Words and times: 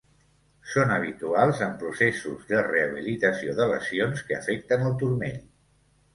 Són 0.69 0.93
habituals 0.95 1.61
en 1.65 1.75
processos 1.83 2.47
de 2.53 2.63
rehabilitació 2.69 3.55
de 3.61 3.69
lesions 3.75 4.27
que 4.31 4.39
afecten 4.41 4.89
el 4.91 4.99
turmell. 5.05 5.39